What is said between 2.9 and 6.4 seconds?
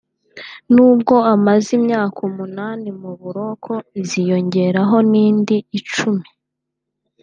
mu buroko iziyongeraho n’indi icumi